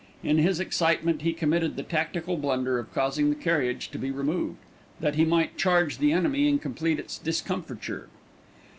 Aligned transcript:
In 0.23 0.39
his 0.39 0.59
excitement 0.59 1.21
he 1.21 1.31
committed 1.31 1.75
the 1.75 1.83
tactical 1.83 2.35
blunder 2.35 2.79
of 2.79 2.91
causing 2.91 3.29
the 3.29 3.35
carriage 3.35 3.91
to 3.91 3.99
be 3.99 4.09
removed, 4.09 4.57
that 4.99 5.13
he 5.13 5.25
might 5.25 5.59
charge 5.59 5.99
the 5.99 6.11
enemy 6.11 6.49
and 6.49 6.59
complete 6.59 6.97
its 6.97 7.19
discomfiture. 7.19 8.09